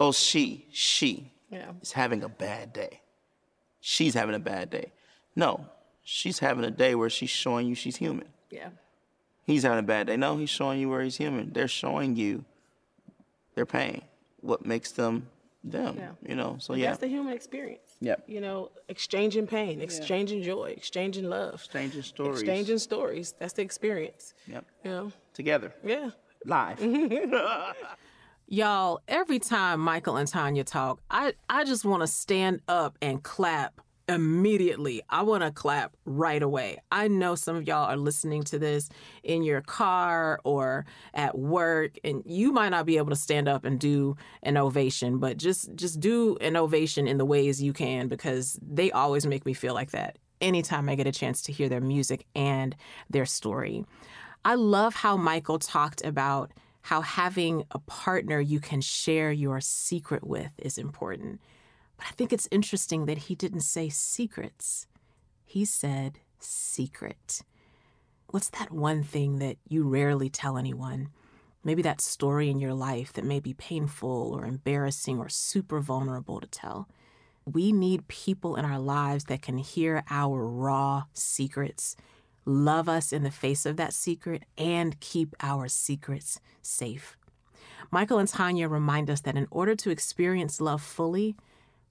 oh 0.00 0.10
she 0.10 0.66
she 0.72 1.30
yeah. 1.48 1.70
is 1.80 1.92
having 1.92 2.24
a 2.24 2.28
bad 2.28 2.72
day 2.72 3.00
she's 3.80 4.14
having 4.14 4.34
a 4.34 4.40
bad 4.40 4.68
day 4.68 4.90
no 5.36 5.64
she's 6.04 6.38
having 6.38 6.64
a 6.64 6.70
day 6.70 6.94
where 6.94 7.10
she's 7.10 7.30
showing 7.30 7.66
you 7.66 7.74
she's 7.74 7.96
human 7.96 8.28
yeah 8.50 8.68
he's 9.46 9.64
having 9.64 9.78
a 9.78 9.82
bad 9.82 10.06
day 10.06 10.16
no 10.16 10.36
he's 10.36 10.50
showing 10.50 10.78
you 10.78 10.88
where 10.88 11.02
he's 11.02 11.16
human 11.16 11.52
they're 11.52 11.66
showing 11.66 12.14
you 12.14 12.44
their 13.54 13.66
pain 13.66 14.02
what 14.40 14.64
makes 14.64 14.92
them 14.92 15.26
them. 15.64 15.96
Yeah. 15.98 16.10
You 16.28 16.36
know, 16.36 16.56
so 16.60 16.74
yeah. 16.74 16.88
That's 16.88 17.00
the 17.00 17.08
human 17.08 17.32
experience. 17.32 17.96
Yep. 18.00 18.24
You 18.26 18.40
know, 18.40 18.70
exchanging 18.88 19.46
pain, 19.46 19.80
exchanging 19.80 20.40
yeah. 20.40 20.46
joy, 20.46 20.74
exchanging 20.76 21.28
love, 21.28 21.54
exchanging 21.54 22.02
stories, 22.02 22.40
exchanging 22.40 22.78
stories. 22.78 23.34
That's 23.38 23.54
the 23.54 23.62
experience. 23.62 24.34
Yep. 24.46 24.66
You 24.84 24.90
know, 24.90 25.12
together. 25.32 25.74
Yeah. 25.82 26.10
Live. 26.44 26.80
Y'all, 28.46 29.00
every 29.08 29.38
time 29.38 29.80
Michael 29.80 30.18
and 30.18 30.28
Tanya 30.28 30.64
talk, 30.64 31.00
I, 31.10 31.32
I 31.48 31.64
just 31.64 31.84
want 31.84 32.02
to 32.02 32.06
stand 32.06 32.60
up 32.68 32.98
and 33.00 33.22
clap 33.22 33.80
immediately. 34.08 35.02
I 35.08 35.22
want 35.22 35.42
to 35.42 35.50
clap 35.50 35.96
right 36.04 36.42
away. 36.42 36.78
I 36.92 37.08
know 37.08 37.34
some 37.34 37.56
of 37.56 37.66
y'all 37.66 37.90
are 37.90 37.96
listening 37.96 38.42
to 38.44 38.58
this 38.58 38.88
in 39.22 39.42
your 39.42 39.60
car 39.62 40.40
or 40.44 40.84
at 41.14 41.38
work 41.38 41.98
and 42.04 42.22
you 42.26 42.52
might 42.52 42.68
not 42.68 42.86
be 42.86 42.98
able 42.98 43.10
to 43.10 43.16
stand 43.16 43.48
up 43.48 43.64
and 43.64 43.78
do 43.78 44.16
an 44.42 44.56
ovation, 44.56 45.18
but 45.18 45.36
just 45.36 45.74
just 45.74 46.00
do 46.00 46.36
an 46.40 46.56
ovation 46.56 47.06
in 47.06 47.18
the 47.18 47.24
ways 47.24 47.62
you 47.62 47.72
can 47.72 48.08
because 48.08 48.58
they 48.62 48.90
always 48.90 49.26
make 49.26 49.46
me 49.46 49.54
feel 49.54 49.74
like 49.74 49.92
that 49.92 50.18
anytime 50.40 50.88
I 50.88 50.94
get 50.94 51.06
a 51.06 51.12
chance 51.12 51.40
to 51.42 51.52
hear 51.52 51.68
their 51.68 51.80
music 51.80 52.26
and 52.34 52.76
their 53.08 53.26
story. 53.26 53.84
I 54.44 54.56
love 54.56 54.94
how 54.94 55.16
Michael 55.16 55.58
talked 55.58 56.04
about 56.04 56.52
how 56.82 57.00
having 57.00 57.64
a 57.70 57.78
partner 57.78 58.38
you 58.38 58.60
can 58.60 58.82
share 58.82 59.32
your 59.32 59.58
secret 59.62 60.26
with 60.26 60.50
is 60.58 60.76
important. 60.76 61.40
I 62.04 62.12
think 62.12 62.32
it's 62.32 62.48
interesting 62.50 63.06
that 63.06 63.18
he 63.18 63.34
didn't 63.34 63.60
say 63.60 63.88
secrets. 63.88 64.86
He 65.44 65.64
said 65.64 66.18
secret. 66.38 67.40
What's 68.28 68.50
that 68.50 68.70
one 68.70 69.02
thing 69.02 69.38
that 69.38 69.56
you 69.68 69.88
rarely 69.88 70.28
tell 70.28 70.58
anyone? 70.58 71.08
Maybe 71.62 71.80
that 71.82 72.02
story 72.02 72.50
in 72.50 72.60
your 72.60 72.74
life 72.74 73.12
that 73.14 73.24
may 73.24 73.40
be 73.40 73.54
painful 73.54 74.32
or 74.34 74.44
embarrassing 74.44 75.18
or 75.18 75.30
super 75.30 75.80
vulnerable 75.80 76.40
to 76.40 76.46
tell. 76.46 76.88
We 77.46 77.72
need 77.72 78.08
people 78.08 78.56
in 78.56 78.64
our 78.64 78.78
lives 78.78 79.24
that 79.24 79.42
can 79.42 79.58
hear 79.58 80.04
our 80.10 80.46
raw 80.46 81.04
secrets, 81.14 81.96
love 82.44 82.88
us 82.88 83.12
in 83.12 83.22
the 83.22 83.30
face 83.30 83.64
of 83.64 83.76
that 83.76 83.94
secret, 83.94 84.44
and 84.58 85.00
keep 85.00 85.34
our 85.40 85.68
secrets 85.68 86.38
safe. 86.60 87.16
Michael 87.90 88.18
and 88.18 88.28
Tanya 88.28 88.68
remind 88.68 89.08
us 89.08 89.20
that 89.22 89.36
in 89.36 89.46
order 89.50 89.74
to 89.76 89.90
experience 89.90 90.60
love 90.60 90.82
fully, 90.82 91.36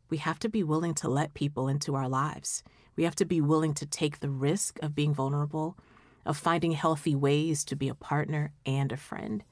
we 0.09 0.17
have 0.17 0.39
to 0.39 0.49
be 0.49 0.63
willing 0.63 0.93
to 0.95 1.09
let 1.09 1.33
people 1.33 1.67
into 1.67 1.95
our 1.95 2.07
lives. 2.07 2.63
We 2.95 3.03
have 3.03 3.15
to 3.15 3.25
be 3.25 3.41
willing 3.41 3.73
to 3.75 3.85
take 3.85 4.19
the 4.19 4.29
risk 4.29 4.79
of 4.83 4.95
being 4.95 5.13
vulnerable, 5.13 5.77
of 6.25 6.37
finding 6.37 6.71
healthy 6.71 7.15
ways 7.15 7.63
to 7.65 7.75
be 7.75 7.89
a 7.89 7.95
partner 7.95 8.51
and 8.65 8.91
a 8.91 8.97
friend. 8.97 9.43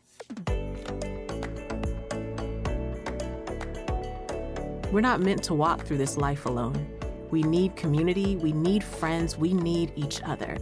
We're 4.92 5.02
not 5.02 5.22
meant 5.22 5.44
to 5.44 5.54
walk 5.54 5.86
through 5.86 5.98
this 5.98 6.18
life 6.18 6.46
alone. 6.46 6.88
We 7.30 7.44
need 7.44 7.78
community, 7.78 8.36
we 8.36 8.52
need 8.52 8.84
friends, 8.84 9.38
we 9.38 9.54
need 9.54 9.94
each 9.96 10.22
other. 10.22 10.58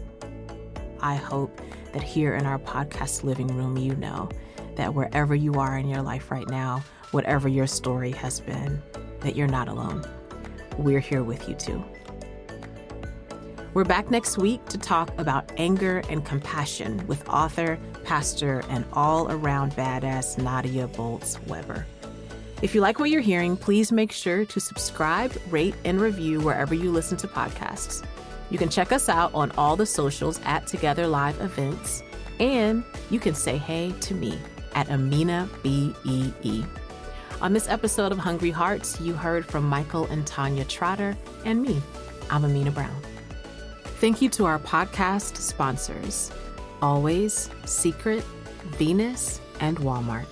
I 1.02 1.15
hope 1.15 1.60
that 1.93 2.04
here 2.04 2.36
in 2.36 2.45
our 2.45 2.60
podcast 2.60 3.23
living 3.23 3.47
room, 3.47 3.75
you 3.78 3.95
know 3.95 4.30
that 4.75 4.93
wherever 4.93 5.34
you 5.34 5.56
are 5.56 5.78
in 5.78 5.89
your 5.89 6.04
life 6.04 6.30
right 6.30 6.47
now, 6.47 6.84
whatever 7.12 7.47
your 7.47 7.65
story 7.65 8.12
has 8.12 8.39
been, 8.39 8.82
that 9.21 9.36
you're 9.36 9.47
not 9.47 9.67
alone. 9.67 10.05
We're 10.77 10.99
here 10.99 11.23
with 11.23 11.47
you 11.49 11.55
too. 11.55 11.84
We're 13.73 13.84
back 13.84 14.10
next 14.10 14.38
week 14.38 14.65
to 14.69 14.77
talk 14.77 15.12
about 15.19 15.51
anger 15.58 16.01
and 16.10 16.25
compassion 16.25 17.05
with 17.05 17.27
author, 17.29 17.77
pastor, 18.03 18.63
and 18.69 18.84
all 18.93 19.32
around 19.32 19.73
badass 19.73 20.38
Nadia 20.41 20.88
Bolz 20.88 21.39
Weber. 21.47 21.86
If 22.62 22.73
you 22.73 22.82
like 22.82 22.99
what 22.99 23.10
you're 23.10 23.21
hearing, 23.21 23.55
please 23.55 23.91
make 23.91 24.12
sure 24.12 24.43
to 24.43 24.60
subscribe, 24.60 25.34
rate, 25.49 25.75
and 25.86 26.01
review 26.01 26.41
wherever 26.41 26.73
you 26.73 26.91
listen 26.91 27.15
to 27.17 27.27
podcasts. 27.27 28.03
You 28.49 28.58
can 28.58 28.69
check 28.69 28.91
us 28.91 29.08
out 29.08 29.34
on 29.34 29.51
all 29.51 29.75
the 29.75 29.86
socials 29.86 30.41
at 30.43 30.65
Together 30.65 31.08
Live 31.08 31.39
Events, 31.39 32.01
and 32.39 32.84
you 33.12 33.19
can 33.19 33.36
say 33.36 33.58
hey 33.58 33.93
to 34.01 34.13
me 34.13 34.38
at 34.73 34.89
Amena 34.89 35.47
BEE. 35.62 36.65
On 37.41 37.54
this 37.54 37.69
episode 37.69 38.12
of 38.12 38.17
Hungry 38.17 38.52
Hearts, 38.52 38.99
you 38.99 39.13
heard 39.13 39.45
from 39.45 39.63
Michael 39.63 40.06
and 40.08 40.28
Tanya 40.28 40.65
Trotter 40.65 41.15
and 41.45 41.62
me. 41.62 41.82
I'm 42.30 42.43
Amena 42.43 42.69
Brown. 42.69 43.02
Thank 44.02 44.21
you 44.21 44.28
to 44.32 44.45
our 44.45 44.60
podcast 44.60 45.38
sponsors 45.38 46.32
Always, 46.82 47.49
Secret, 47.63 48.25
Venus, 48.78 49.39
and 49.62 49.78
Walmart. 49.78 50.28